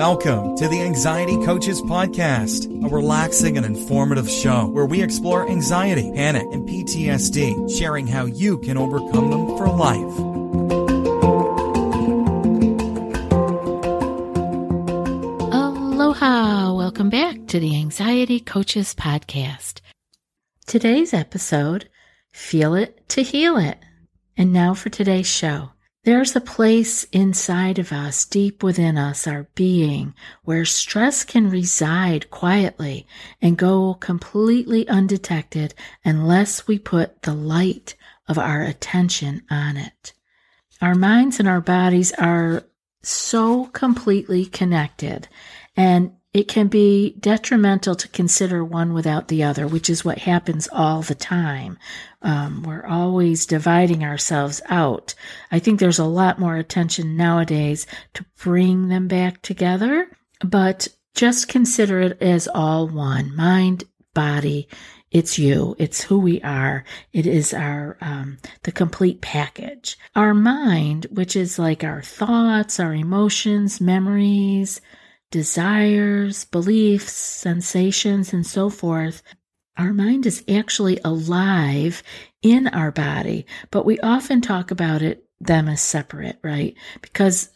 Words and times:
Welcome 0.00 0.56
to 0.56 0.66
the 0.66 0.80
Anxiety 0.80 1.36
Coaches 1.44 1.82
Podcast, 1.82 2.64
a 2.82 2.88
relaxing 2.88 3.58
and 3.58 3.66
informative 3.66 4.30
show 4.30 4.66
where 4.68 4.86
we 4.86 5.02
explore 5.02 5.46
anxiety, 5.46 6.10
panic, 6.14 6.46
and 6.52 6.66
PTSD, 6.66 7.78
sharing 7.78 8.06
how 8.06 8.24
you 8.24 8.56
can 8.60 8.78
overcome 8.78 9.30
them 9.30 9.58
for 9.58 9.68
life. 9.68 10.18
Aloha! 15.52 16.72
Welcome 16.72 17.10
back 17.10 17.46
to 17.48 17.60
the 17.60 17.76
Anxiety 17.76 18.40
Coaches 18.40 18.94
Podcast. 18.94 19.82
Today's 20.66 21.12
episode 21.12 21.90
Feel 22.32 22.74
It 22.74 23.06
to 23.10 23.22
Heal 23.22 23.58
It. 23.58 23.78
And 24.34 24.50
now 24.50 24.72
for 24.72 24.88
today's 24.88 25.28
show. 25.28 25.72
There's 26.04 26.34
a 26.34 26.40
place 26.40 27.04
inside 27.12 27.78
of 27.78 27.92
us, 27.92 28.24
deep 28.24 28.62
within 28.62 28.96
us, 28.96 29.26
our 29.26 29.48
being, 29.54 30.14
where 30.44 30.64
stress 30.64 31.24
can 31.24 31.50
reside 31.50 32.30
quietly 32.30 33.06
and 33.42 33.58
go 33.58 33.94
completely 33.94 34.88
undetected 34.88 35.74
unless 36.02 36.66
we 36.66 36.78
put 36.78 37.22
the 37.22 37.34
light 37.34 37.96
of 38.28 38.38
our 38.38 38.62
attention 38.62 39.42
on 39.50 39.76
it. 39.76 40.14
Our 40.80 40.94
minds 40.94 41.38
and 41.38 41.46
our 41.46 41.60
bodies 41.60 42.12
are 42.12 42.64
so 43.02 43.66
completely 43.66 44.46
connected 44.46 45.28
and 45.76 46.12
it 46.32 46.46
can 46.46 46.68
be 46.68 47.16
detrimental 47.18 47.96
to 47.96 48.08
consider 48.08 48.64
one 48.64 48.92
without 48.92 49.28
the 49.28 49.42
other, 49.42 49.66
which 49.66 49.90
is 49.90 50.04
what 50.04 50.18
happens 50.18 50.68
all 50.70 51.02
the 51.02 51.14
time. 51.14 51.76
Um, 52.22 52.62
we're 52.62 52.86
always 52.86 53.46
dividing 53.46 54.04
ourselves 54.04 54.60
out. 54.68 55.14
I 55.50 55.58
think 55.58 55.80
there's 55.80 55.98
a 55.98 56.04
lot 56.04 56.38
more 56.38 56.56
attention 56.56 57.16
nowadays 57.16 57.84
to 58.14 58.24
bring 58.40 58.88
them 58.88 59.08
back 59.08 59.42
together, 59.42 60.08
but 60.44 60.86
just 61.14 61.48
consider 61.48 62.00
it 62.00 62.22
as 62.22 62.46
all 62.46 62.86
one 62.86 63.34
mind, 63.34 63.84
body. 64.14 64.68
It's 65.10 65.36
you. 65.36 65.74
It's 65.80 66.02
who 66.02 66.20
we 66.20 66.40
are. 66.42 66.84
It 67.12 67.26
is 67.26 67.52
our, 67.52 67.98
um, 68.00 68.38
the 68.62 68.70
complete 68.70 69.20
package. 69.20 69.98
Our 70.14 70.34
mind, 70.34 71.08
which 71.10 71.34
is 71.34 71.58
like 71.58 71.82
our 71.82 72.02
thoughts, 72.02 72.78
our 72.78 72.94
emotions, 72.94 73.80
memories, 73.80 74.80
desires, 75.30 76.44
beliefs, 76.46 77.12
sensations, 77.12 78.32
and 78.32 78.46
so 78.46 78.68
forth, 78.68 79.22
our 79.76 79.92
mind 79.92 80.26
is 80.26 80.44
actually 80.48 80.98
alive 81.04 82.02
in 82.42 82.68
our 82.68 82.90
body, 82.90 83.46
but 83.70 83.86
we 83.86 83.98
often 84.00 84.40
talk 84.40 84.70
about 84.70 85.02
it 85.02 85.24
them 85.40 85.68
as 85.68 85.80
separate, 85.80 86.38
right? 86.42 86.74
Because 87.00 87.50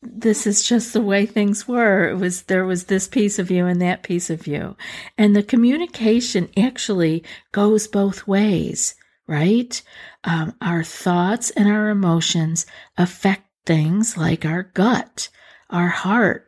this 0.00 0.46
is 0.46 0.62
just 0.62 0.92
the 0.92 1.00
way 1.00 1.26
things 1.26 1.66
were. 1.66 2.08
It 2.10 2.16
was 2.16 2.42
there 2.42 2.64
was 2.64 2.84
this 2.84 3.08
piece 3.08 3.38
of 3.38 3.50
you 3.50 3.66
and 3.66 3.80
that 3.80 4.02
piece 4.02 4.30
of 4.30 4.46
you. 4.46 4.76
And 5.16 5.34
the 5.34 5.42
communication 5.42 6.50
actually 6.56 7.24
goes 7.52 7.88
both 7.88 8.26
ways, 8.26 8.94
right? 9.26 9.80
Um, 10.22 10.54
our 10.60 10.84
thoughts 10.84 11.50
and 11.50 11.68
our 11.68 11.88
emotions 11.88 12.66
affect 12.96 13.44
things 13.66 14.16
like 14.16 14.44
our 14.44 14.62
gut, 14.62 15.30
our 15.70 15.88
heart, 15.88 16.46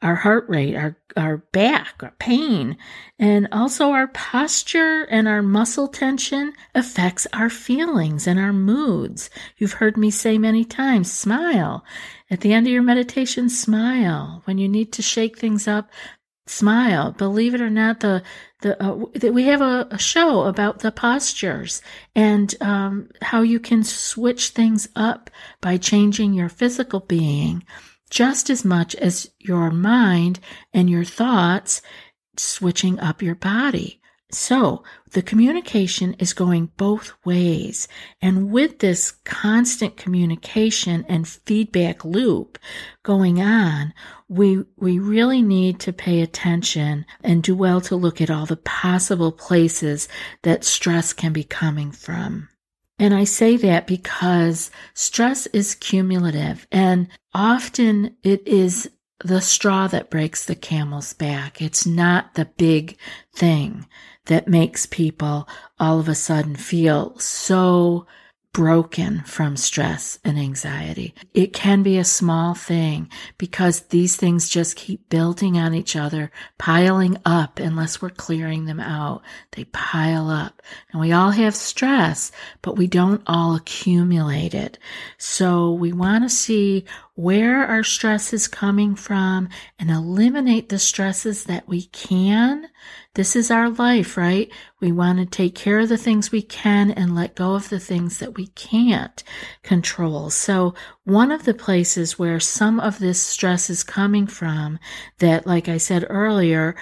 our 0.00 0.14
heart 0.14 0.48
rate, 0.48 0.76
our, 0.76 0.96
our 1.16 1.38
back, 1.38 1.94
our 2.02 2.14
pain, 2.18 2.76
and 3.18 3.48
also 3.50 3.90
our 3.90 4.06
posture 4.08 5.02
and 5.10 5.26
our 5.26 5.42
muscle 5.42 5.88
tension 5.88 6.52
affects 6.74 7.26
our 7.32 7.50
feelings 7.50 8.26
and 8.26 8.38
our 8.38 8.52
moods. 8.52 9.28
You've 9.56 9.72
heard 9.72 9.96
me 9.96 10.10
say 10.10 10.38
many 10.38 10.64
times, 10.64 11.10
smile. 11.12 11.84
At 12.30 12.40
the 12.40 12.52
end 12.52 12.66
of 12.66 12.72
your 12.72 12.82
meditation, 12.82 13.48
smile. 13.48 14.42
When 14.44 14.58
you 14.58 14.68
need 14.68 14.92
to 14.92 15.02
shake 15.02 15.38
things 15.38 15.66
up, 15.66 15.90
smile. 16.46 17.12
Believe 17.12 17.54
it 17.54 17.60
or 17.60 17.70
not, 17.70 18.00
the 18.00 18.22
the 18.60 18.82
uh, 18.82 18.94
we 19.30 19.44
have 19.44 19.60
a, 19.60 19.86
a, 19.90 19.98
show 19.98 20.42
about 20.42 20.80
the 20.80 20.90
postures 20.90 21.80
and 22.16 22.54
um, 22.60 23.08
how 23.22 23.42
you 23.42 23.60
can 23.60 23.84
switch 23.84 24.48
things 24.48 24.88
up 24.96 25.30
by 25.60 25.76
changing 25.76 26.34
your 26.34 26.48
physical 26.48 27.00
being 27.00 27.62
just 28.08 28.50
as 28.50 28.64
much 28.64 28.94
as 28.96 29.30
your 29.38 29.70
mind 29.70 30.40
and 30.72 30.88
your 30.88 31.04
thoughts 31.04 31.82
switching 32.36 32.98
up 33.00 33.22
your 33.22 33.34
body. 33.34 34.00
So 34.30 34.82
the 35.12 35.22
communication 35.22 36.12
is 36.18 36.34
going 36.34 36.70
both 36.76 37.14
ways. 37.24 37.88
And 38.20 38.50
with 38.50 38.80
this 38.80 39.12
constant 39.24 39.96
communication 39.96 41.06
and 41.08 41.26
feedback 41.26 42.04
loop 42.04 42.58
going 43.02 43.40
on, 43.40 43.94
we, 44.28 44.64
we 44.76 44.98
really 44.98 45.40
need 45.40 45.80
to 45.80 45.94
pay 45.94 46.20
attention 46.20 47.06
and 47.24 47.42
do 47.42 47.56
well 47.56 47.80
to 47.82 47.96
look 47.96 48.20
at 48.20 48.30
all 48.30 48.44
the 48.44 48.56
possible 48.56 49.32
places 49.32 50.08
that 50.42 50.62
stress 50.62 51.14
can 51.14 51.32
be 51.32 51.44
coming 51.44 51.90
from. 51.90 52.50
And 52.98 53.14
I 53.14 53.24
say 53.24 53.56
that 53.58 53.86
because 53.86 54.70
stress 54.94 55.46
is 55.48 55.74
cumulative 55.74 56.66
and 56.72 57.08
often 57.32 58.16
it 58.22 58.46
is 58.46 58.90
the 59.24 59.40
straw 59.40 59.86
that 59.88 60.10
breaks 60.10 60.44
the 60.44 60.54
camel's 60.54 61.12
back. 61.12 61.60
It's 61.60 61.86
not 61.86 62.34
the 62.34 62.44
big 62.44 62.96
thing 63.34 63.86
that 64.26 64.48
makes 64.48 64.86
people 64.86 65.48
all 65.78 65.98
of 65.98 66.08
a 66.08 66.14
sudden 66.14 66.56
feel 66.56 67.18
so 67.18 68.06
broken 68.58 69.22
from 69.22 69.56
stress 69.56 70.18
and 70.24 70.36
anxiety. 70.36 71.14
It 71.32 71.52
can 71.52 71.84
be 71.84 71.96
a 71.96 72.02
small 72.02 72.54
thing 72.54 73.08
because 73.38 73.82
these 73.82 74.16
things 74.16 74.48
just 74.48 74.74
keep 74.74 75.08
building 75.08 75.56
on 75.56 75.74
each 75.74 75.94
other, 75.94 76.32
piling 76.58 77.18
up 77.24 77.60
unless 77.60 78.02
we're 78.02 78.10
clearing 78.10 78.64
them 78.64 78.80
out. 78.80 79.22
They 79.52 79.62
pile 79.66 80.28
up. 80.28 80.60
And 80.90 81.00
we 81.00 81.12
all 81.12 81.30
have 81.30 81.54
stress, 81.54 82.32
but 82.60 82.76
we 82.76 82.88
don't 82.88 83.22
all 83.28 83.54
accumulate 83.54 84.54
it. 84.54 84.76
So 85.18 85.70
we 85.70 85.92
want 85.92 86.24
to 86.24 86.28
see 86.28 86.84
where 87.14 87.64
our 87.64 87.84
stress 87.84 88.32
is 88.32 88.48
coming 88.48 88.96
from 88.96 89.50
and 89.78 89.88
eliminate 89.88 90.68
the 90.68 90.80
stresses 90.80 91.44
that 91.44 91.68
we 91.68 91.82
can. 91.82 92.68
This 93.18 93.34
is 93.34 93.50
our 93.50 93.68
life, 93.68 94.16
right? 94.16 94.48
We 94.78 94.92
want 94.92 95.18
to 95.18 95.26
take 95.26 95.56
care 95.56 95.80
of 95.80 95.88
the 95.88 95.96
things 95.96 96.30
we 96.30 96.40
can 96.40 96.92
and 96.92 97.16
let 97.16 97.34
go 97.34 97.56
of 97.56 97.68
the 97.68 97.80
things 97.80 98.20
that 98.20 98.36
we 98.36 98.46
can't 98.46 99.24
control. 99.64 100.30
So 100.30 100.74
one 101.02 101.32
of 101.32 101.42
the 101.42 101.52
places 101.52 102.16
where 102.16 102.38
some 102.38 102.78
of 102.78 103.00
this 103.00 103.20
stress 103.20 103.70
is 103.70 103.82
coming 103.82 104.28
from 104.28 104.78
that, 105.18 105.48
like 105.48 105.68
I 105.68 105.78
said 105.78 106.06
earlier, 106.08 106.76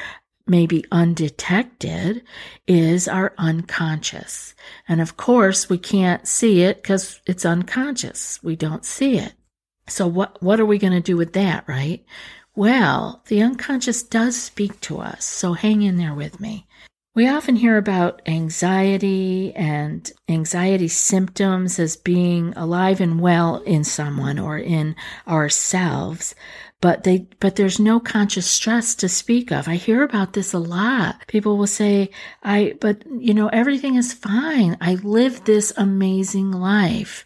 maybe 0.46 0.84
undetected 0.92 2.22
is 2.66 3.08
our 3.08 3.32
unconscious. 3.38 4.54
And 4.86 5.00
of 5.00 5.16
course, 5.16 5.70
we 5.70 5.78
can't 5.78 6.28
see 6.28 6.60
it 6.60 6.82
because 6.82 7.18
it's 7.24 7.46
unconscious. 7.46 8.42
We 8.42 8.56
don't 8.56 8.84
see 8.84 9.16
it. 9.16 9.32
So 9.88 10.06
what, 10.06 10.42
what 10.42 10.60
are 10.60 10.66
we 10.66 10.76
going 10.76 10.92
to 10.92 11.00
do 11.00 11.16
with 11.16 11.32
that, 11.32 11.66
right? 11.66 12.04
Well, 12.56 13.22
the 13.26 13.42
unconscious 13.42 14.02
does 14.02 14.34
speak 14.34 14.80
to 14.80 14.98
us. 14.98 15.26
So 15.26 15.52
hang 15.52 15.82
in 15.82 15.98
there 15.98 16.14
with 16.14 16.40
me. 16.40 16.66
We 17.14 17.28
often 17.28 17.56
hear 17.56 17.76
about 17.76 18.22
anxiety 18.26 19.54
and 19.54 20.10
anxiety 20.28 20.88
symptoms 20.88 21.78
as 21.78 21.96
being 21.96 22.54
alive 22.56 23.00
and 23.00 23.20
well 23.20 23.58
in 23.58 23.84
someone 23.84 24.38
or 24.38 24.58
in 24.58 24.96
ourselves, 25.28 26.34
but 26.82 27.04
they, 27.04 27.26
but 27.40 27.56
there's 27.56 27.80
no 27.80 28.00
conscious 28.00 28.46
stress 28.46 28.94
to 28.96 29.08
speak 29.08 29.50
of. 29.50 29.66
I 29.68 29.76
hear 29.76 30.02
about 30.02 30.34
this 30.34 30.52
a 30.52 30.58
lot. 30.58 31.26
People 31.26 31.56
will 31.56 31.66
say, 31.66 32.10
I, 32.42 32.74
but 32.82 33.02
you 33.10 33.32
know, 33.32 33.48
everything 33.48 33.96
is 33.96 34.12
fine. 34.12 34.76
I 34.80 34.94
live 34.96 35.44
this 35.44 35.72
amazing 35.76 36.52
life. 36.52 37.24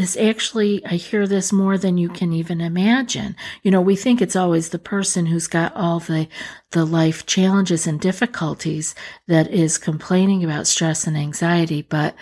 This 0.00 0.16
actually, 0.16 0.82
I 0.86 0.94
hear 0.94 1.26
this 1.26 1.52
more 1.52 1.76
than 1.76 1.98
you 1.98 2.08
can 2.08 2.32
even 2.32 2.62
imagine. 2.62 3.36
You 3.62 3.70
know, 3.70 3.82
we 3.82 3.96
think 3.96 4.22
it's 4.22 4.34
always 4.34 4.70
the 4.70 4.78
person 4.78 5.26
who's 5.26 5.46
got 5.46 5.76
all 5.76 6.00
the, 6.00 6.26
the 6.70 6.86
life 6.86 7.26
challenges 7.26 7.86
and 7.86 8.00
difficulties 8.00 8.94
that 9.28 9.48
is 9.50 9.76
complaining 9.76 10.42
about 10.42 10.66
stress 10.66 11.06
and 11.06 11.18
anxiety, 11.18 11.82
but 11.82 12.14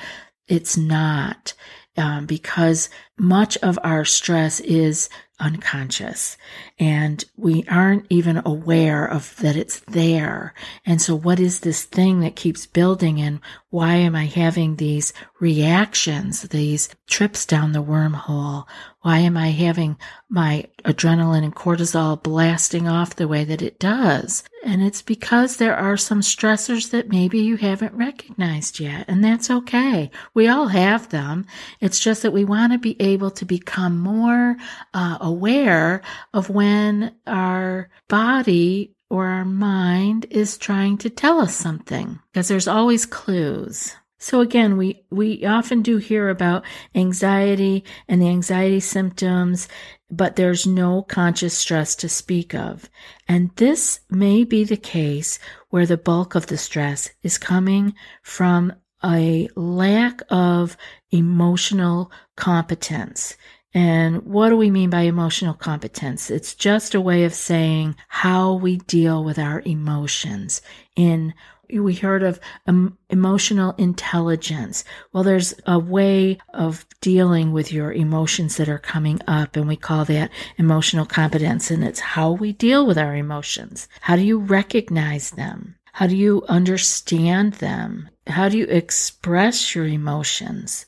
it's 0.49 0.77
not. 0.77 1.55
Um, 1.97 2.27
because 2.27 2.91
much 3.19 3.57
of 3.59 3.79
our 3.83 4.05
stress 4.05 4.61
is 4.61 5.09
unconscious 5.41 6.37
and 6.81 7.25
we 7.37 7.65
aren't 7.69 8.07
even 8.11 8.43
aware 8.45 9.05
of 9.07 9.37
that 9.37 9.57
it's 9.57 9.81
there. 9.81 10.53
And 10.85 11.01
so 11.01 11.15
what 11.15 11.39
is 11.39 11.61
this 11.61 11.85
thing 11.85 12.21
that 12.21 12.37
keeps 12.37 12.67
building 12.67 13.21
and 13.21 13.41
why 13.71 13.97
am 13.97 14.17
I 14.17 14.27
having 14.27 14.77
these 14.77 15.13
reactions, 15.41 16.43
these 16.43 16.89
trips 17.07 17.45
down 17.45 17.73
the 17.73 17.83
wormhole? 17.83 18.67
Why 19.03 19.19
am 19.19 19.37
I 19.37 19.51
having 19.51 19.97
my 20.29 20.65
adrenaline 20.85 21.45
and 21.45 21.55
cortisol 21.55 22.21
blasting 22.23 22.89
off 22.89 23.17
the 23.17 23.29
way 23.29 23.45
that 23.45 23.63
it 23.63 23.79
does? 23.79 24.43
And 24.65 24.83
it's 24.83 25.03
because 25.03 25.57
there 25.57 25.77
are 25.77 25.97
some 25.97 26.21
stressors 26.21 26.91
that 26.91 27.11
maybe 27.11 27.39
you 27.39 27.57
haven't 27.57 27.95
recognized 27.95 28.81
yet. 28.81 29.05
And 29.07 29.23
that's 29.23 29.51
okay. 29.51 30.11
We 30.35 30.49
all 30.49 30.69
have 30.69 31.11
them. 31.11 31.47
It's 31.81 32.01
just 32.01 32.23
that 32.23 32.33
we 32.33 32.45
want 32.45 32.73
to 32.73 32.79
be 32.79 33.01
able 33.09 33.31
to 33.33 33.45
become 33.45 33.99
more 33.99 34.57
uh, 34.95 35.19
aware 35.21 36.03
of 36.33 36.51
when 36.51 37.15
our 37.27 37.91
body 38.09 38.95
or 39.11 39.27
our 39.27 39.45
mind 39.45 40.27
is 40.31 40.59
trying 40.59 40.99
to 40.99 41.11
tell 41.11 41.41
us 41.41 41.55
something 41.55 42.19
because 42.33 42.49
there's 42.49 42.69
always 42.69 43.07
clues. 43.07 43.95
So 44.19 44.41
again, 44.41 44.77
we, 44.77 45.05
we 45.11 45.45
often 45.47 45.81
do 45.81 45.99
hear 45.99 46.29
about 46.29 46.65
anxiety 46.95 47.85
and 48.09 48.21
the 48.21 48.29
anxiety 48.29 48.81
symptoms, 48.81 49.69
but 50.11 50.35
there's 50.35 50.67
no 50.67 51.03
conscious 51.03 51.57
stress 51.57 51.95
to 51.97 52.09
speak 52.09 52.53
of. 52.55 52.91
And 53.29 53.51
this 53.57 54.01
may 54.11 54.43
be 54.43 54.65
the 54.65 54.77
case 54.77 55.39
where 55.71 55.87
the 55.87 55.97
bulk 55.97 56.35
of 56.35 56.49
the 56.49 56.59
stress 56.59 57.11
is 57.23 57.39
coming 57.39 57.95
from 58.23 58.73
a 59.05 59.49
lack 59.55 60.23
of 60.31 60.77
emotional 61.11 62.11
competence. 62.37 63.37
And 63.75 64.23
what 64.23 64.49
do 64.49 64.57
we 64.57 64.71
mean 64.71 64.91
by 64.91 65.03
emotional 65.03 65.55
competence? 65.55 66.31
It's 66.31 66.55
just 66.55 66.95
a 66.95 67.01
way 67.01 67.25
of 67.25 67.35
saying 67.35 67.97
how 68.09 68.55
we 68.55 68.79
deal 68.79 69.23
with 69.23 69.39
our 69.39 69.63
emotions 69.65 70.63
in 70.97 71.35
we 71.71 71.95
heard 71.95 72.23
of 72.23 72.41
um, 72.67 72.97
emotional 73.11 73.73
intelligence. 73.73 74.85
Well, 75.13 75.23
there's 75.23 75.55
a 75.67 75.79
way 75.79 76.39
of 76.55 76.87
dealing 77.01 77.53
with 77.53 77.73
your 77.73 77.93
emotions 77.93 78.57
that 78.57 78.69
are 78.69 78.79
coming 78.79 79.21
up, 79.27 79.57
and 79.57 79.69
we 79.69 79.77
call 79.77 80.05
that 80.07 80.31
emotional 80.57 81.05
competence. 81.05 81.71
And 81.71 81.85
it's 81.85 82.01
how 82.01 82.33
we 82.33 82.53
deal 82.53 82.87
with 82.87 82.97
our 82.97 83.15
emotions. 83.15 83.89
How 84.01 84.17
do 84.17 84.23
you 84.23 84.39
recognize 84.39 85.31
them? 85.33 85.77
How 85.99 86.07
do 86.07 86.17
you 86.17 86.45
understand 86.49 87.55
them? 87.55 88.09
How 88.29 88.49
do 88.49 88.57
you 88.57 88.67
express 88.67 89.75
your 89.75 89.85
emotions? 89.85 90.87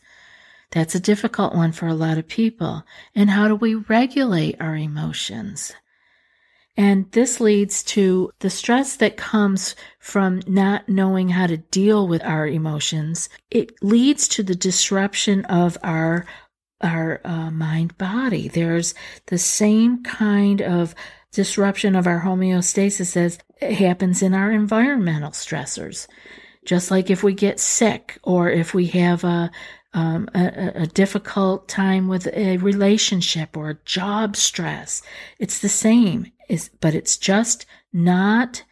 That's 0.71 0.95
a 0.95 1.01
difficult 1.01 1.53
one 1.53 1.73
for 1.73 1.89
a 1.89 1.95
lot 1.95 2.17
of 2.17 2.29
people. 2.29 2.85
And 3.13 3.29
how 3.29 3.49
do 3.49 3.57
we 3.57 3.75
regulate 3.75 4.61
our 4.61 4.77
emotions? 4.77 5.73
And 6.77 7.11
this 7.11 7.41
leads 7.41 7.83
to 7.95 8.31
the 8.39 8.51
stress 8.51 8.95
that 8.99 9.17
comes 9.17 9.75
from 9.99 10.43
not 10.47 10.89
knowing 10.89 11.31
how 11.31 11.49
to 11.49 11.57
deal 11.57 12.07
with 12.07 12.23
our 12.23 12.47
emotions. 12.47 13.29
It 13.51 13.83
leads 13.83 14.29
to 14.29 14.45
the 14.45 14.55
disruption 14.55 15.45
of 15.47 15.77
our 15.83 16.25
our 16.83 17.21
uh, 17.25 17.51
mind 17.51 17.99
body. 17.99 18.47
There's 18.47 18.95
the 19.27 19.39
same 19.39 20.05
kind 20.05 20.63
of 20.63 20.95
disruption 21.33 21.95
of 21.95 22.07
our 22.07 22.23
homeostasis 22.23 23.17
as 23.17 23.39
happens 23.61 24.23
in 24.23 24.35
our 24.35 24.51
environmental 24.51 25.31
stressors. 25.31 26.07
Just 26.65 26.91
like 26.91 27.11
if 27.11 27.23
we 27.23 27.33
get 27.35 27.61
sick 27.61 28.19
or 28.23 28.51
if 28.51 28.75
we 28.75 28.87
have 28.87 29.25
a, 29.25 29.51
um, 29.93 30.29
a, 30.35 30.83
a, 30.83 30.87
difficult 30.87 31.69
time 31.69 32.07
with 32.07 32.29
a 32.29 32.59
relationship 32.59 33.57
or 33.57 33.71
a 33.71 33.79
job 33.85 34.37
stress. 34.37 35.03
It's 35.39 35.59
the 35.59 35.69
same, 35.69 36.31
is 36.49 36.71
but 36.81 36.95
it's 36.95 37.17
just 37.17 37.67
not. 37.93 38.63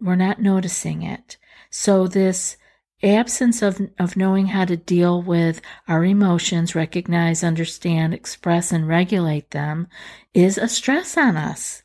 We're 0.00 0.16
not 0.16 0.42
noticing 0.42 1.02
it. 1.02 1.38
So 1.70 2.06
this 2.06 2.58
absence 3.02 3.62
of 3.62 3.80
of 3.98 4.18
knowing 4.18 4.48
how 4.48 4.66
to 4.66 4.76
deal 4.76 5.22
with 5.22 5.62
our 5.88 6.04
emotions, 6.04 6.74
recognize, 6.74 7.42
understand, 7.42 8.12
express, 8.12 8.70
and 8.70 8.86
regulate 8.86 9.52
them, 9.52 9.88
is 10.34 10.58
a 10.58 10.68
stress 10.68 11.16
on 11.16 11.38
us. 11.38 11.82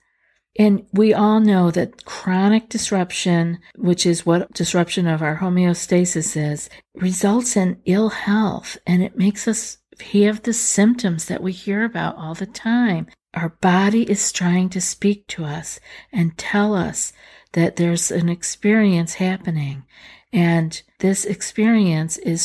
And 0.60 0.86
we 0.92 1.14
all 1.14 1.40
know 1.40 1.72
that 1.72 2.04
chronic 2.06 2.68
disruption, 2.68 3.60
which 3.76 4.06
is 4.06 4.26
what 4.26 4.54
disruption 4.54 5.08
of 5.08 5.22
our 5.22 5.38
homeostasis 5.38 6.36
is, 6.36 6.70
results 6.96 7.56
in 7.56 7.82
ill 7.86 8.10
health 8.10 8.78
and 8.86 9.02
it 9.02 9.18
makes 9.18 9.48
us 9.48 9.78
have 10.14 10.42
the 10.44 10.54
symptoms 10.54 11.26
that 11.26 11.44
we 11.44 11.52
hear 11.52 11.84
about 11.86 12.18
all 12.18 12.34
the 12.34 12.46
time. 12.46 13.08
Our 13.34 13.50
body 13.62 14.10
is 14.10 14.32
trying 14.32 14.70
to 14.70 14.82
speak 14.82 15.28
to 15.28 15.46
us 15.46 15.80
and 16.12 16.38
tell 16.38 16.74
us 16.74 17.14
that 17.54 17.78
there's 17.78 18.12
an 18.12 18.28
experience 18.28 19.16
happening. 19.16 19.86
And 20.34 20.82
this 21.00 21.26
experience 21.26 22.18
is 22.18 22.42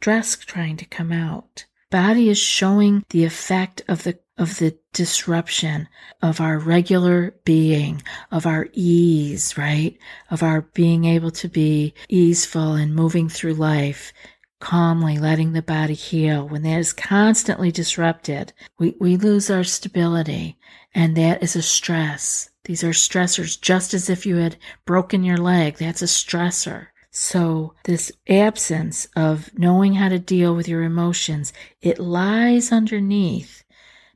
stress 0.00 0.36
trying 0.36 0.76
to 0.78 0.86
come 0.86 1.12
out. 1.12 1.66
Body 1.92 2.30
is 2.30 2.38
showing 2.38 3.04
the 3.10 3.24
effect 3.24 3.82
of 3.86 4.04
the 4.04 4.18
of 4.38 4.58
the 4.58 4.78
disruption 4.94 5.88
of 6.22 6.40
our 6.40 6.58
regular 6.58 7.34
being, 7.44 8.02
of 8.30 8.46
our 8.46 8.68
ease, 8.72 9.58
right? 9.58 9.98
Of 10.30 10.42
our 10.42 10.62
being 10.62 11.04
able 11.04 11.30
to 11.32 11.48
be 11.48 11.92
easeful 12.08 12.72
and 12.72 12.94
moving 12.94 13.28
through 13.28 13.54
life 13.54 14.14
calmly, 14.58 15.18
letting 15.18 15.52
the 15.52 15.60
body 15.60 15.92
heal. 15.92 16.48
When 16.48 16.62
that 16.62 16.78
is 16.78 16.94
constantly 16.94 17.70
disrupted, 17.70 18.54
we, 18.78 18.94
we 18.98 19.18
lose 19.18 19.50
our 19.50 19.64
stability 19.64 20.56
and 20.94 21.14
that 21.18 21.42
is 21.42 21.56
a 21.56 21.62
stress. 21.62 22.48
These 22.64 22.82
are 22.82 22.90
stressors, 22.90 23.60
just 23.60 23.92
as 23.92 24.08
if 24.08 24.24
you 24.24 24.36
had 24.36 24.56
broken 24.86 25.24
your 25.24 25.36
leg. 25.36 25.76
That's 25.76 26.00
a 26.00 26.06
stressor. 26.06 26.86
So 27.12 27.74
this 27.84 28.10
absence 28.28 29.06
of 29.14 29.56
knowing 29.56 29.94
how 29.94 30.08
to 30.08 30.18
deal 30.18 30.56
with 30.56 30.66
your 30.66 30.82
emotions, 30.82 31.52
it 31.80 32.00
lies 32.00 32.72
underneath 32.72 33.62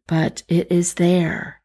but 0.07 0.43
it 0.49 0.71
is 0.71 0.95
there 0.95 1.61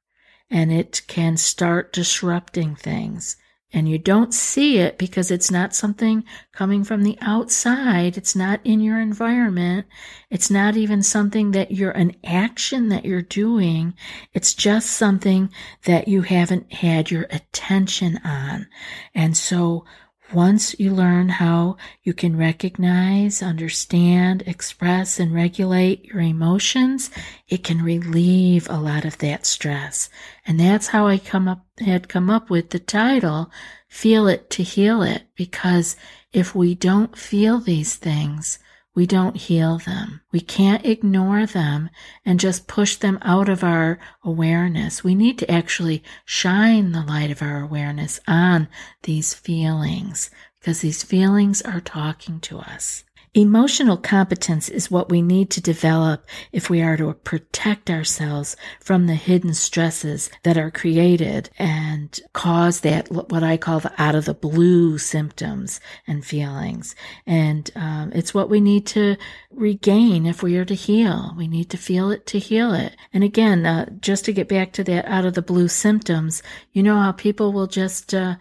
and 0.49 0.71
it 0.71 1.01
can 1.07 1.37
start 1.37 1.93
disrupting 1.93 2.75
things. 2.75 3.37
And 3.73 3.87
you 3.87 3.97
don't 3.97 4.33
see 4.33 4.79
it 4.79 4.97
because 4.97 5.31
it's 5.31 5.49
not 5.49 5.73
something 5.73 6.25
coming 6.51 6.83
from 6.83 7.03
the 7.03 7.17
outside. 7.21 8.17
It's 8.17 8.35
not 8.35 8.59
in 8.65 8.81
your 8.81 8.99
environment. 8.99 9.87
It's 10.29 10.49
not 10.49 10.75
even 10.75 11.01
something 11.01 11.51
that 11.51 11.71
you're 11.71 11.91
an 11.91 12.17
action 12.25 12.89
that 12.89 13.05
you're 13.05 13.21
doing. 13.21 13.93
It's 14.33 14.53
just 14.53 14.89
something 14.89 15.51
that 15.85 16.09
you 16.09 16.23
haven't 16.23 16.73
had 16.73 17.11
your 17.11 17.27
attention 17.29 18.19
on. 18.25 18.67
And 19.15 19.37
so 19.37 19.85
once 20.33 20.77
you 20.79 20.91
learn 20.91 21.29
how 21.29 21.77
you 22.03 22.13
can 22.13 22.37
recognize, 22.37 23.41
understand, 23.41 24.43
express, 24.45 25.19
and 25.19 25.33
regulate 25.33 26.05
your 26.05 26.21
emotions, 26.21 27.11
it 27.47 27.63
can 27.63 27.81
relieve 27.81 28.69
a 28.69 28.79
lot 28.79 29.05
of 29.05 29.17
that 29.19 29.45
stress. 29.45 30.09
And 30.45 30.59
that's 30.59 30.87
how 30.87 31.07
I 31.07 31.17
come 31.17 31.47
up, 31.47 31.65
had 31.79 32.09
come 32.09 32.29
up 32.29 32.49
with 32.49 32.69
the 32.69 32.79
title, 32.79 33.51
Feel 33.89 34.27
It 34.27 34.49
to 34.51 34.63
Heal 34.63 35.01
It, 35.01 35.23
because 35.35 35.95
if 36.31 36.55
we 36.55 36.75
don't 36.75 37.17
feel 37.17 37.59
these 37.59 37.95
things, 37.95 38.59
we 38.93 39.05
don't 39.05 39.37
heal 39.37 39.77
them. 39.77 40.21
We 40.31 40.41
can't 40.41 40.85
ignore 40.85 41.45
them 41.45 41.89
and 42.25 42.39
just 42.39 42.67
push 42.67 42.97
them 42.97 43.19
out 43.21 43.47
of 43.47 43.63
our 43.63 43.99
awareness. 44.23 45.03
We 45.03 45.15
need 45.15 45.37
to 45.39 45.51
actually 45.51 46.03
shine 46.25 46.91
the 46.91 47.01
light 47.01 47.31
of 47.31 47.41
our 47.41 47.61
awareness 47.61 48.19
on 48.27 48.67
these 49.03 49.33
feelings 49.33 50.29
because 50.59 50.81
these 50.81 51.03
feelings 51.03 51.61
are 51.61 51.81
talking 51.81 52.39
to 52.41 52.59
us. 52.59 53.03
Emotional 53.33 53.95
competence 53.95 54.67
is 54.67 54.91
what 54.91 55.09
we 55.09 55.21
need 55.21 55.49
to 55.49 55.61
develop 55.61 56.27
if 56.51 56.69
we 56.69 56.81
are 56.81 56.97
to 56.97 57.13
protect 57.13 57.89
ourselves 57.89 58.57
from 58.81 59.07
the 59.07 59.15
hidden 59.15 59.53
stresses 59.53 60.29
that 60.43 60.57
are 60.57 60.69
created 60.69 61.49
and 61.57 62.19
cause 62.33 62.81
that, 62.81 63.09
what 63.09 63.41
I 63.41 63.55
call 63.55 63.79
the 63.79 63.93
out 63.97 64.15
of 64.15 64.25
the 64.25 64.33
blue 64.33 64.97
symptoms 64.97 65.79
and 66.05 66.25
feelings. 66.25 66.93
And 67.25 67.71
um, 67.73 68.11
it's 68.13 68.33
what 68.33 68.49
we 68.49 68.59
need 68.59 68.85
to 68.87 69.15
regain 69.49 70.25
if 70.25 70.43
we 70.43 70.57
are 70.57 70.65
to 70.65 70.75
heal. 70.75 71.33
We 71.37 71.47
need 71.47 71.69
to 71.69 71.77
feel 71.77 72.11
it 72.11 72.25
to 72.27 72.39
heal 72.39 72.73
it. 72.73 72.97
And 73.13 73.23
again, 73.23 73.65
uh, 73.65 73.91
just 74.01 74.25
to 74.25 74.33
get 74.33 74.49
back 74.49 74.73
to 74.73 74.83
that 74.83 75.05
out 75.05 75.23
of 75.23 75.35
the 75.35 75.41
blue 75.41 75.69
symptoms, 75.69 76.43
you 76.73 76.83
know 76.83 76.99
how 76.99 77.13
people 77.13 77.53
will 77.53 77.67
just, 77.67 78.13
uh, 78.13 78.35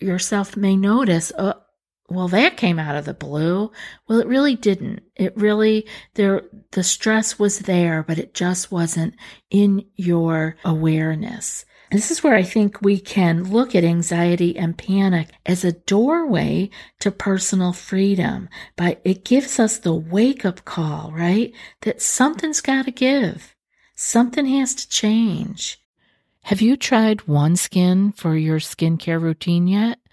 yourself 0.00 0.54
may 0.54 0.76
notice, 0.76 1.32
oh, 1.38 1.54
well, 2.08 2.28
that 2.28 2.56
came 2.56 2.78
out 2.78 2.96
of 2.96 3.06
the 3.06 3.14
blue. 3.14 3.72
Well, 4.08 4.20
it 4.20 4.26
really 4.26 4.56
didn't. 4.56 5.02
It 5.16 5.36
really, 5.36 5.86
there, 6.14 6.42
the 6.72 6.82
stress 6.82 7.38
was 7.38 7.60
there, 7.60 8.02
but 8.02 8.18
it 8.18 8.34
just 8.34 8.70
wasn't 8.70 9.14
in 9.50 9.86
your 9.96 10.56
awareness. 10.64 11.64
This 11.90 12.10
is 12.10 12.22
where 12.22 12.34
I 12.34 12.42
think 12.42 12.82
we 12.82 12.98
can 12.98 13.44
look 13.44 13.74
at 13.74 13.84
anxiety 13.84 14.56
and 14.56 14.76
panic 14.76 15.28
as 15.46 15.64
a 15.64 15.72
doorway 15.72 16.70
to 17.00 17.10
personal 17.10 17.72
freedom. 17.72 18.48
But 18.76 19.00
it 19.04 19.24
gives 19.24 19.58
us 19.58 19.78
the 19.78 19.94
wake 19.94 20.44
up 20.44 20.64
call, 20.64 21.12
right? 21.12 21.52
That 21.82 22.02
something's 22.02 22.60
got 22.60 22.86
to 22.86 22.90
give. 22.90 23.54
Something 23.94 24.46
has 24.46 24.74
to 24.74 24.88
change. 24.88 25.78
Have 26.44 26.60
you 26.60 26.76
tried 26.76 27.18
OneSkin 27.20 28.14
for 28.16 28.36
your 28.36 28.58
skincare 28.58 29.20
routine 29.20 29.66
yet? 29.66 29.98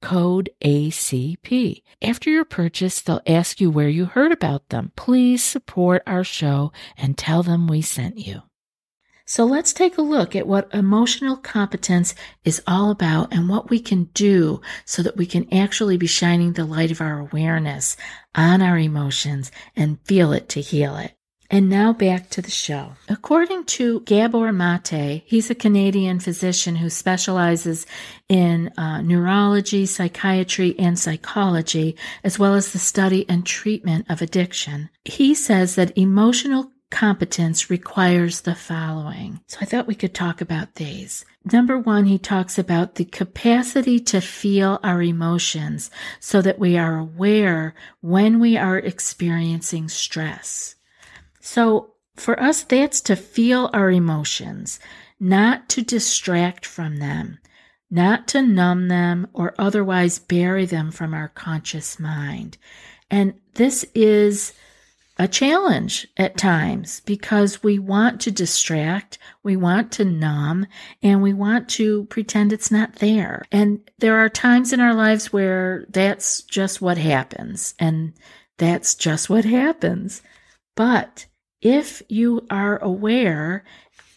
code 0.00 0.50
ACP. 0.64 1.82
After 2.02 2.30
your 2.30 2.44
purchase, 2.44 3.00
they'll 3.00 3.20
ask 3.26 3.60
you 3.60 3.70
where 3.70 3.88
you 3.88 4.06
heard 4.06 4.32
about 4.32 4.68
them. 4.68 4.92
Please 4.96 5.42
support 5.42 6.02
our 6.06 6.24
show 6.24 6.72
and 6.96 7.16
tell 7.16 7.42
them 7.42 7.66
we 7.66 7.82
sent 7.82 8.18
you. 8.18 8.42
So 9.24 9.44
let's 9.44 9.74
take 9.74 9.98
a 9.98 10.02
look 10.02 10.34
at 10.34 10.46
what 10.46 10.72
emotional 10.72 11.36
competence 11.36 12.14
is 12.44 12.62
all 12.66 12.90
about 12.90 13.30
and 13.30 13.46
what 13.46 13.68
we 13.68 13.78
can 13.78 14.04
do 14.14 14.62
so 14.86 15.02
that 15.02 15.18
we 15.18 15.26
can 15.26 15.52
actually 15.52 15.98
be 15.98 16.06
shining 16.06 16.54
the 16.54 16.64
light 16.64 16.90
of 16.90 17.02
our 17.02 17.18
awareness 17.18 17.98
on 18.34 18.62
our 18.62 18.78
emotions 18.78 19.52
and 19.76 20.00
feel 20.06 20.32
it 20.32 20.48
to 20.50 20.62
heal 20.62 20.96
it. 20.96 21.17
And 21.50 21.70
now 21.70 21.94
back 21.94 22.28
to 22.30 22.42
the 22.42 22.50
show. 22.50 22.92
According 23.08 23.64
to 23.64 24.00
Gabor 24.00 24.52
Mate, 24.52 25.22
he's 25.24 25.48
a 25.48 25.54
Canadian 25.54 26.20
physician 26.20 26.76
who 26.76 26.90
specializes 26.90 27.86
in 28.28 28.70
uh, 28.76 29.00
neurology, 29.00 29.86
psychiatry, 29.86 30.78
and 30.78 30.98
psychology, 30.98 31.96
as 32.22 32.38
well 32.38 32.54
as 32.54 32.72
the 32.72 32.78
study 32.78 33.26
and 33.30 33.46
treatment 33.46 34.04
of 34.10 34.20
addiction. 34.20 34.90
He 35.06 35.34
says 35.34 35.74
that 35.76 35.96
emotional 35.96 36.70
competence 36.90 37.70
requires 37.70 38.42
the 38.42 38.54
following. 38.54 39.40
So 39.46 39.58
I 39.60 39.64
thought 39.64 39.86
we 39.86 39.94
could 39.94 40.14
talk 40.14 40.40
about 40.40 40.74
these. 40.74 41.24
Number 41.50 41.78
one, 41.78 42.04
he 42.04 42.18
talks 42.18 42.58
about 42.58 42.96
the 42.96 43.04
capacity 43.04 44.00
to 44.00 44.20
feel 44.20 44.80
our 44.82 45.02
emotions 45.02 45.90
so 46.20 46.42
that 46.42 46.58
we 46.58 46.76
are 46.76 46.98
aware 46.98 47.74
when 48.00 48.38
we 48.38 48.56
are 48.56 48.78
experiencing 48.78 49.88
stress. 49.88 50.76
So 51.50 51.94
for 52.14 52.38
us, 52.38 52.62
that's 52.62 53.00
to 53.00 53.16
feel 53.16 53.70
our 53.72 53.90
emotions, 53.90 54.78
not 55.18 55.70
to 55.70 55.82
distract 55.82 56.66
from 56.66 56.98
them, 56.98 57.38
not 57.90 58.28
to 58.28 58.42
numb 58.42 58.88
them 58.88 59.28
or 59.32 59.54
otherwise 59.58 60.18
bury 60.18 60.66
them 60.66 60.90
from 60.90 61.14
our 61.14 61.28
conscious 61.28 61.98
mind. 61.98 62.58
And 63.10 63.32
this 63.54 63.86
is 63.94 64.52
a 65.18 65.26
challenge 65.26 66.06
at 66.18 66.36
times 66.36 67.00
because 67.06 67.62
we 67.62 67.78
want 67.78 68.20
to 68.20 68.30
distract, 68.30 69.16
we 69.42 69.56
want 69.56 69.90
to 69.92 70.04
numb, 70.04 70.66
and 71.02 71.22
we 71.22 71.32
want 71.32 71.70
to 71.70 72.04
pretend 72.10 72.52
it's 72.52 72.70
not 72.70 72.96
there. 72.96 73.46
And 73.50 73.80
there 74.00 74.18
are 74.18 74.28
times 74.28 74.74
in 74.74 74.80
our 74.80 74.94
lives 74.94 75.32
where 75.32 75.86
that's 75.88 76.42
just 76.42 76.82
what 76.82 76.98
happens, 76.98 77.74
and 77.78 78.12
that's 78.58 78.94
just 78.94 79.30
what 79.30 79.46
happens. 79.46 80.20
But 80.76 81.24
if 81.60 82.02
you 82.08 82.46
are 82.50 82.78
aware 82.82 83.64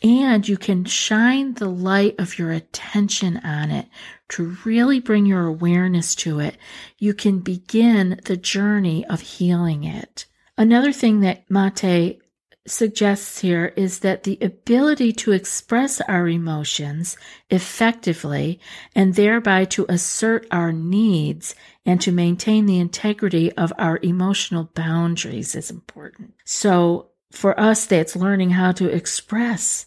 and 0.03 0.47
you 0.47 0.57
can 0.57 0.83
shine 0.85 1.53
the 1.53 1.69
light 1.69 2.15
of 2.19 2.39
your 2.39 2.51
attention 2.51 3.37
on 3.37 3.69
it 3.69 3.87
to 4.29 4.57
really 4.65 4.99
bring 4.99 5.25
your 5.25 5.45
awareness 5.45 6.15
to 6.15 6.39
it, 6.39 6.57
you 6.97 7.13
can 7.13 7.39
begin 7.39 8.19
the 8.25 8.37
journey 8.37 9.05
of 9.05 9.21
healing 9.21 9.83
it. 9.83 10.25
Another 10.57 10.91
thing 10.91 11.19
that 11.21 11.49
Mate 11.49 12.19
suggests 12.67 13.39
here 13.39 13.73
is 13.75 13.99
that 13.99 14.23
the 14.23 14.37
ability 14.41 15.11
to 15.11 15.31
express 15.31 15.99
our 16.01 16.27
emotions 16.27 17.17
effectively 17.49 18.59
and 18.95 19.15
thereby 19.15 19.65
to 19.65 19.85
assert 19.89 20.45
our 20.51 20.71
needs 20.71 21.55
and 21.85 21.99
to 22.01 22.11
maintain 22.11 22.67
the 22.67 22.79
integrity 22.79 23.51
of 23.53 23.73
our 23.77 23.99
emotional 24.03 24.65
boundaries 24.75 25.55
is 25.55 25.71
important. 25.71 26.33
So 26.45 27.10
for 27.31 27.59
us, 27.59 27.85
that's 27.85 28.15
learning 28.15 28.51
how 28.51 28.71
to 28.73 28.87
express 28.87 29.85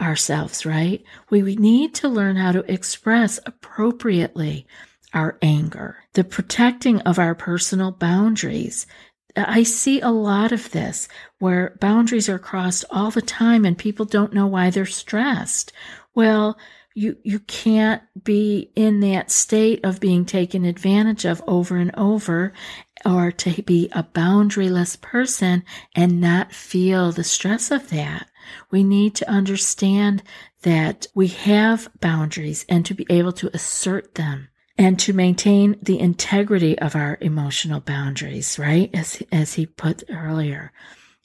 ourselves, 0.00 0.66
right? 0.66 1.02
We, 1.30 1.56
need 1.56 1.94
to 1.96 2.08
learn 2.08 2.36
how 2.36 2.52
to 2.52 2.72
express 2.72 3.40
appropriately 3.46 4.66
our 5.14 5.38
anger, 5.40 5.96
the 6.12 6.24
protecting 6.24 7.00
of 7.02 7.18
our 7.18 7.34
personal 7.34 7.92
boundaries. 7.92 8.86
I 9.36 9.62
see 9.62 10.00
a 10.00 10.10
lot 10.10 10.52
of 10.52 10.70
this 10.70 11.08
where 11.38 11.76
boundaries 11.80 12.28
are 12.28 12.38
crossed 12.38 12.84
all 12.90 13.10
the 13.10 13.22
time 13.22 13.64
and 13.64 13.76
people 13.76 14.04
don't 14.04 14.32
know 14.32 14.46
why 14.46 14.70
they're 14.70 14.86
stressed. 14.86 15.72
Well, 16.14 16.58
you, 16.96 17.18
you 17.22 17.40
can't 17.40 18.02
be 18.24 18.70
in 18.74 19.00
that 19.00 19.30
state 19.30 19.84
of 19.84 20.00
being 20.00 20.24
taken 20.24 20.64
advantage 20.64 21.26
of 21.26 21.44
over 21.46 21.76
and 21.76 21.94
over 21.94 22.54
or 23.04 23.30
to 23.30 23.62
be 23.62 23.90
a 23.92 24.02
boundaryless 24.02 24.98
person 24.98 25.62
and 25.94 26.22
not 26.22 26.52
feel 26.52 27.12
the 27.12 27.22
stress 27.22 27.70
of 27.70 27.90
that. 27.90 28.28
We 28.70 28.82
need 28.82 29.14
to 29.16 29.30
understand 29.30 30.22
that 30.62 31.06
we 31.14 31.26
have 31.28 31.90
boundaries 32.00 32.64
and 32.66 32.86
to 32.86 32.94
be 32.94 33.06
able 33.10 33.32
to 33.32 33.50
assert 33.52 34.14
them 34.14 34.48
and 34.78 34.98
to 35.00 35.12
maintain 35.12 35.76
the 35.82 36.00
integrity 36.00 36.78
of 36.78 36.96
our 36.96 37.18
emotional 37.20 37.80
boundaries, 37.80 38.58
right? 38.58 38.88
As, 38.94 39.22
as 39.30 39.52
he 39.54 39.66
put 39.66 40.02
earlier. 40.08 40.72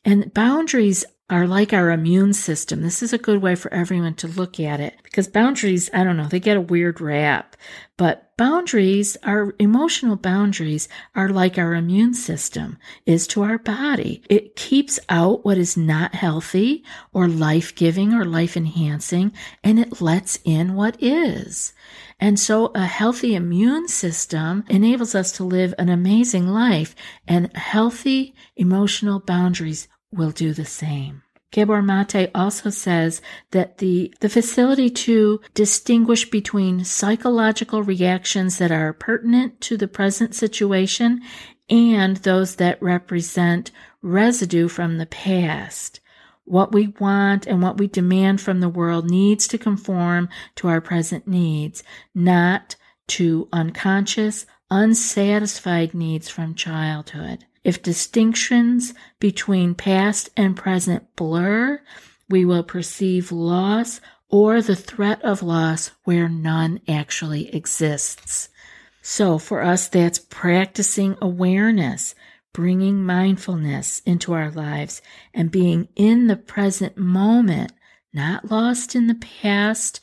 And 0.04 0.34
boundaries 0.34 1.06
are 1.32 1.48
like 1.48 1.72
our 1.72 1.90
immune 1.90 2.34
system. 2.34 2.82
This 2.82 3.02
is 3.02 3.14
a 3.14 3.18
good 3.18 3.42
way 3.42 3.56
for 3.56 3.74
everyone 3.74 4.16
to 4.16 4.28
look 4.28 4.60
at 4.60 4.82
it 4.82 4.96
because 5.02 5.30
boundaries, 5.30 5.90
I 5.94 6.04
don't 6.04 6.18
know, 6.18 6.28
they 6.28 6.42
get 6.42 6.58
a 6.58 6.62
weird 6.62 7.00
rap, 7.00 7.56
but 7.96 8.36
boundaries, 8.38 9.16
our 9.24 9.56
emotional 9.58 10.18
boundaries 10.18 10.90
are 11.16 11.30
like 11.30 11.58
our 11.58 11.74
immune 11.74 12.14
system 12.14 12.78
is 13.06 13.28
to 13.28 13.44
our 13.44 13.58
body. 13.58 14.22
It 14.30 14.58
keeps 14.58 15.00
out 15.08 15.46
what 15.46 15.58
is 15.58 15.78
not 15.78 16.16
healthy 16.16 16.84
or 17.14 17.30
life 17.30 17.74
giving 17.76 18.14
or 18.14 18.26
life 18.26 18.58
enhancing 18.58 19.32
and 19.64 19.80
it 19.80 20.02
lets 20.02 20.38
in 20.44 20.76
what 20.76 21.02
is. 21.02 21.72
And 22.20 22.38
so 22.38 22.74
a 22.76 22.86
healthy 22.86 23.36
immune 23.36 23.88
system 23.88 24.66
enables 24.68 25.16
us 25.16 25.32
to 25.34 25.46
live 25.46 25.74
an 25.80 25.88
amazing 25.88 26.50
life 26.50 26.94
and 27.26 27.56
healthy 27.56 28.36
emotional 28.58 29.22
boundaries 29.22 29.88
will 30.12 30.32
do 30.32 30.54
the 30.54 30.66
same. 30.66 31.24
Gabor 31.52 31.82
Mate 31.82 32.32
also 32.34 32.70
says 32.70 33.22
that 33.52 33.80
the, 33.80 34.14
the 34.22 34.30
facility 34.30 34.90
to 34.90 35.42
distinguish 35.54 36.30
between 36.30 36.86
psychological 36.86 37.84
reactions 37.84 38.58
that 38.58 38.72
are 38.72 38.94
pertinent 38.94 39.60
to 39.62 39.76
the 39.76 39.88
present 39.88 40.34
situation 40.34 41.22
and 41.70 42.18
those 42.18 42.56
that 42.56 42.82
represent 42.82 43.72
residue 44.02 44.70
from 44.70 44.98
the 44.98 45.06
past. 45.06 46.00
What 46.46 46.72
we 46.72 46.88
want 47.00 47.46
and 47.48 47.62
what 47.62 47.78
we 47.78 47.88
demand 47.88 48.40
from 48.40 48.62
the 48.62 48.70
world 48.70 49.10
needs 49.10 49.48
to 49.50 49.58
conform 49.58 50.30
to 50.56 50.70
our 50.70 50.82
present 50.82 51.28
needs, 51.28 51.84
not 52.16 52.78
to 53.08 53.50
unconscious, 53.52 54.46
unsatisfied 54.70 55.94
needs 55.94 56.30
from 56.30 56.56
childhood. 56.56 57.46
If 57.64 57.84
distinctions 57.84 58.94
between 59.20 59.76
past 59.76 60.30
and 60.36 60.56
present 60.56 61.16
blur, 61.16 61.82
we 62.30 62.46
will 62.46 62.64
perceive 62.64 63.32
loss 63.32 64.02
or 64.30 64.62
the 64.62 64.76
threat 64.76 65.22
of 65.22 65.44
loss 65.44 65.92
where 66.06 66.30
none 66.30 66.80
actually 66.88 67.54
exists. 67.54 68.50
So 69.02 69.38
for 69.38 69.62
us, 69.62 69.88
that's 69.88 70.20
practicing 70.20 71.18
awareness, 71.22 72.16
bringing 72.54 73.04
mindfulness 73.04 74.02
into 74.06 74.34
our 74.34 74.50
lives 74.50 75.02
and 75.34 75.52
being 75.52 75.90
in 75.96 76.28
the 76.28 76.38
present 76.38 76.98
moment, 76.98 77.74
not 78.14 78.50
lost 78.50 78.96
in 78.96 79.08
the 79.08 79.16
past, 79.16 80.00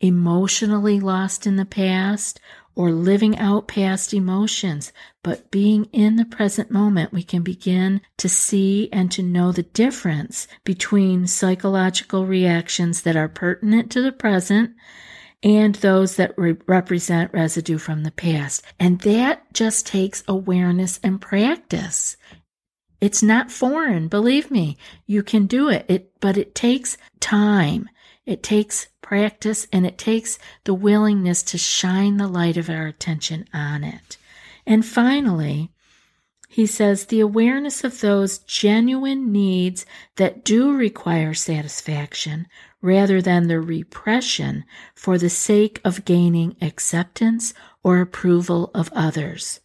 emotionally 0.00 0.98
lost 1.00 1.46
in 1.46 1.56
the 1.56 1.64
past, 1.64 2.40
or 2.74 2.90
living 2.90 3.36
out 3.38 3.68
past 3.68 4.14
emotions, 4.14 4.92
but 5.22 5.50
being 5.50 5.84
in 5.86 6.16
the 6.16 6.24
present 6.24 6.70
moment, 6.70 7.12
we 7.12 7.22
can 7.22 7.42
begin 7.42 8.00
to 8.16 8.28
see 8.28 8.88
and 8.92 9.10
to 9.12 9.22
know 9.22 9.52
the 9.52 9.62
difference 9.62 10.46
between 10.64 11.26
psychological 11.26 12.26
reactions 12.26 13.02
that 13.02 13.16
are 13.16 13.28
pertinent 13.28 13.90
to 13.90 14.00
the 14.00 14.12
present 14.12 14.72
and 15.42 15.76
those 15.76 16.16
that 16.16 16.34
re- 16.36 16.56
represent 16.66 17.32
residue 17.32 17.78
from 17.78 18.02
the 18.02 18.10
past. 18.10 18.62
And 18.78 19.00
that 19.00 19.52
just 19.52 19.86
takes 19.86 20.22
awareness 20.28 21.00
and 21.02 21.20
practice. 21.20 22.16
It's 23.00 23.22
not 23.22 23.50
foreign, 23.50 24.08
believe 24.08 24.50
me. 24.50 24.76
You 25.06 25.22
can 25.22 25.46
do 25.46 25.68
it. 25.70 25.86
It, 25.88 26.12
but 26.20 26.36
it 26.36 26.54
takes 26.54 26.98
time. 27.18 27.88
It 28.26 28.42
takes 28.42 28.88
practice 29.02 29.66
and 29.72 29.86
it 29.86 29.98
takes 29.98 30.38
the 30.64 30.74
willingness 30.74 31.42
to 31.44 31.58
shine 31.58 32.16
the 32.16 32.28
light 32.28 32.56
of 32.56 32.70
our 32.70 32.86
attention 32.86 33.46
on 33.52 33.82
it. 33.82 34.16
And 34.66 34.84
finally, 34.84 35.72
he 36.48 36.66
says 36.66 37.06
the 37.06 37.20
awareness 37.20 37.84
of 37.84 38.00
those 38.00 38.38
genuine 38.38 39.30
needs 39.30 39.86
that 40.16 40.44
do 40.44 40.76
require 40.76 41.32
satisfaction 41.32 42.48
rather 42.82 43.22
than 43.22 43.46
the 43.46 43.60
repression 43.60 44.64
for 44.94 45.16
the 45.16 45.30
sake 45.30 45.80
of 45.84 46.04
gaining 46.04 46.56
acceptance 46.60 47.54
or 47.84 48.00
approval 48.00 48.70
of 48.74 48.90
others. 48.92 49.60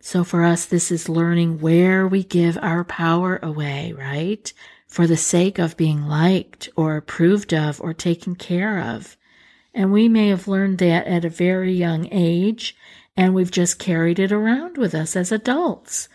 So 0.00 0.22
for 0.22 0.44
us, 0.44 0.64
this 0.64 0.92
is 0.92 1.08
learning 1.08 1.58
where 1.58 2.06
we 2.06 2.22
give 2.22 2.56
our 2.62 2.84
power 2.84 3.40
away, 3.42 3.92
right? 3.92 4.52
For 4.88 5.06
the 5.06 5.16
sake 5.16 5.58
of 5.58 5.76
being 5.76 6.08
liked 6.08 6.68
or 6.74 6.96
approved 6.96 7.52
of 7.52 7.80
or 7.80 7.92
taken 7.92 8.34
care 8.34 8.80
of. 8.80 9.16
And 9.74 9.92
we 9.92 10.08
may 10.08 10.28
have 10.28 10.48
learned 10.48 10.78
that 10.78 11.06
at 11.06 11.24
a 11.24 11.30
very 11.30 11.72
young 11.72 12.08
age, 12.10 12.74
and 13.16 13.34
we've 13.34 13.50
just 13.50 13.78
carried 13.78 14.18
it 14.18 14.32
around 14.32 14.78
with 14.78 14.94
us 14.94 15.14
as 15.14 15.30
adults. 15.30 16.08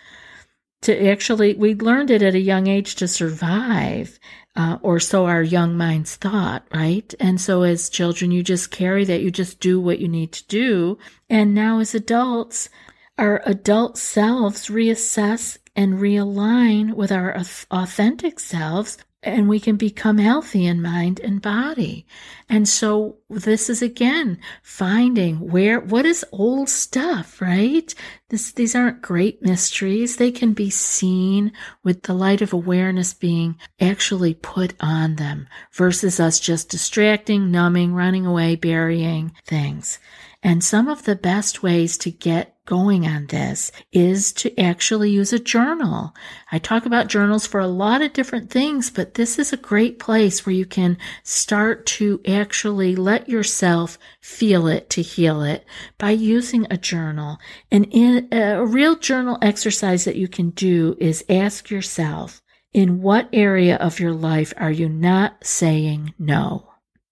To 0.81 1.07
actually, 1.09 1.53
we 1.53 1.75
learned 1.75 2.11
it 2.11 2.21
at 2.21 2.35
a 2.35 2.39
young 2.39 2.67
age 2.67 2.95
to 2.95 3.07
survive, 3.07 4.19
uh, 4.55 4.79
or 4.81 4.99
so 4.99 5.27
our 5.27 5.43
young 5.43 5.77
minds 5.77 6.15
thought, 6.15 6.67
right? 6.73 7.13
And 7.19 7.39
so 7.39 7.61
as 7.61 7.89
children, 7.89 8.31
you 8.31 8.43
just 8.43 8.71
carry 8.71 9.05
that, 9.05 9.21
you 9.21 9.31
just 9.31 9.59
do 9.59 9.79
what 9.79 9.99
you 9.99 10.07
need 10.07 10.33
to 10.33 10.47
do. 10.47 10.97
And 11.29 11.53
now 11.53 11.79
as 11.79 11.95
adults, 11.95 12.69
our 13.17 13.41
adult 13.45 13.97
selves 13.97 14.67
reassess 14.67 15.57
and 15.75 15.95
realign 15.95 16.93
with 16.93 17.11
our 17.11 17.35
authentic 17.71 18.39
selves 18.39 18.97
and 19.23 19.47
we 19.47 19.59
can 19.59 19.77
become 19.77 20.17
healthy 20.17 20.65
in 20.65 20.81
mind 20.81 21.19
and 21.21 21.41
body. 21.41 22.05
And 22.49 22.67
so 22.67 23.17
this 23.29 23.69
is 23.69 23.81
again 23.81 24.37
finding 24.61 25.39
where 25.49 25.79
what 25.79 26.05
is 26.05 26.25
old 26.31 26.69
stuff, 26.69 27.41
right? 27.41 27.93
This 28.29 28.51
these 28.51 28.75
aren't 28.75 29.01
great 29.01 29.41
mysteries. 29.41 30.17
They 30.17 30.31
can 30.31 30.53
be 30.53 30.69
seen 30.69 31.53
with 31.83 32.03
the 32.03 32.13
light 32.13 32.41
of 32.41 32.53
awareness 32.53 33.13
being 33.13 33.57
actually 33.79 34.33
put 34.33 34.73
on 34.79 35.15
them 35.15 35.47
versus 35.71 36.19
us 36.19 36.39
just 36.39 36.69
distracting, 36.69 37.49
numbing, 37.49 37.93
running 37.93 38.25
away, 38.25 38.55
burying 38.55 39.33
things. 39.45 39.99
And 40.41 40.61
some 40.63 40.89
of 40.89 41.03
the 41.03 41.15
best 41.15 41.63
ways 41.63 41.97
to 41.99 42.11
get 42.11 42.52
going 42.65 43.05
on 43.05 43.27
this 43.27 43.71
is 43.91 44.31
to 44.33 44.59
actually 44.59 45.09
use 45.09 45.33
a 45.33 45.39
journal. 45.39 46.13
I 46.51 46.59
talk 46.59 46.85
about 46.85 47.07
journals 47.07 47.45
for 47.45 47.59
a 47.59 47.67
lot 47.67 48.01
of 48.01 48.13
different 48.13 48.49
things, 48.49 48.89
but 48.89 49.15
this 49.15 49.37
is 49.37 49.51
a 49.51 49.57
great 49.57 49.99
place 49.99 50.45
where 50.45 50.55
you 50.55 50.65
can 50.65 50.97
start 51.23 51.85
to 51.87 52.21
actually 52.27 52.95
let 52.95 53.27
yourself 53.27 53.97
feel 54.21 54.67
it 54.67 54.89
to 54.91 55.01
heal 55.01 55.41
it 55.43 55.65
by 55.97 56.11
using 56.11 56.65
a 56.69 56.77
journal. 56.77 57.37
And 57.71 57.87
in 57.91 58.29
a 58.31 58.65
real 58.65 58.95
journal 58.95 59.37
exercise 59.41 60.05
that 60.05 60.15
you 60.15 60.27
can 60.27 60.51
do 60.51 60.95
is 60.99 61.25
ask 61.29 61.69
yourself, 61.69 62.41
in 62.73 63.01
what 63.01 63.29
area 63.31 63.75
of 63.75 63.99
your 63.99 64.13
life 64.13 64.53
are 64.57 64.71
you 64.71 64.89
not 64.89 65.45
saying 65.45 66.13
no? 66.17 66.69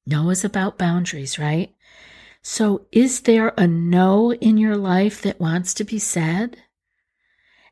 No 0.07 0.29
is 0.31 0.43
about 0.43 0.79
boundaries, 0.79 1.37
right? 1.37 1.75
So, 2.43 2.87
is 2.91 3.21
there 3.21 3.53
a 3.57 3.67
no 3.67 4.33
in 4.33 4.57
your 4.57 4.75
life 4.75 5.21
that 5.21 5.39
wants 5.39 5.73
to 5.75 5.83
be 5.83 5.99
said? 5.99 6.57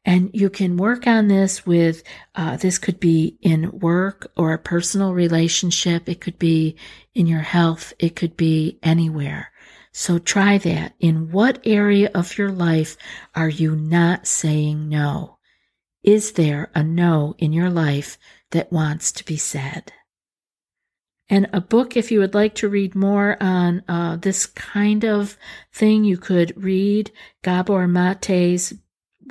And 0.05 0.29
you 0.33 0.49
can 0.49 0.77
work 0.77 1.07
on 1.07 1.27
this 1.27 1.65
with, 1.65 2.03
uh, 2.35 2.57
this 2.57 2.77
could 2.77 2.99
be 2.99 3.37
in 3.41 3.79
work 3.79 4.31
or 4.37 4.53
a 4.53 4.59
personal 4.59 5.13
relationship. 5.13 6.07
It 6.07 6.21
could 6.21 6.39
be 6.39 6.75
in 7.13 7.27
your 7.27 7.41
health. 7.41 7.93
It 7.99 8.15
could 8.15 8.37
be 8.37 8.79
anywhere. 8.81 9.51
So 9.91 10.19
try 10.19 10.57
that. 10.59 10.93
In 10.99 11.31
what 11.31 11.59
area 11.65 12.11
of 12.13 12.37
your 12.37 12.51
life 12.51 12.95
are 13.35 13.49
you 13.49 13.75
not 13.75 14.27
saying 14.27 14.87
no? 14.87 15.37
Is 16.03 16.33
there 16.33 16.71
a 16.73 16.83
no 16.83 17.35
in 17.37 17.53
your 17.53 17.69
life 17.69 18.17
that 18.51 18.71
wants 18.71 19.11
to 19.13 19.25
be 19.25 19.37
said? 19.37 19.91
And 21.29 21.47
a 21.53 21.61
book 21.61 21.95
if 21.95 22.11
you 22.11 22.19
would 22.19 22.33
like 22.33 22.55
to 22.55 22.69
read 22.69 22.95
more 22.95 23.37
on 23.39 23.83
uh, 23.87 24.15
this 24.15 24.45
kind 24.45 25.03
of 25.05 25.37
thing 25.71 26.03
you 26.03 26.17
could 26.17 26.53
read 26.61 27.11
gabor 27.43 27.87
mate's 27.87 28.73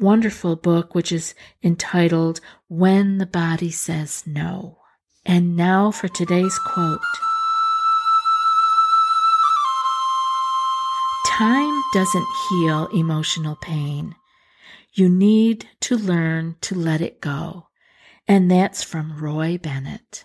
wonderful 0.01 0.57
book 0.57 0.95
which 0.95 1.11
is 1.13 1.35
entitled 1.63 2.41
when 2.69 3.19
the 3.19 3.27
body 3.27 3.71
says 3.71 4.23
no. 4.27 4.79
And 5.25 5.57
now 5.57 5.91
for 5.91 6.09
today's 6.09 6.59
quote. 6.59 7.01
Time 11.27 11.83
doesn't 11.93 12.27
heal 12.49 12.87
emotional 12.95 13.57
pain. 13.57 14.15
You 14.93 15.09
need 15.09 15.69
to 15.81 15.97
learn 15.97 16.57
to 16.63 16.75
let 16.75 17.01
it 17.01 17.21
go. 17.21 17.69
And 18.27 18.51
that's 18.51 18.83
from 18.83 19.19
roy 19.19 19.59
bennett 19.59 20.25